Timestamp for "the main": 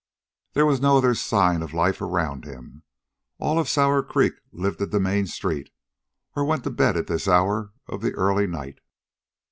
4.89-5.27